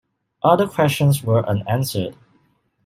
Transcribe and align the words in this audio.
Other 0.41 0.67
questions 0.67 1.21
were 1.21 1.47
unanswered. 1.47 2.15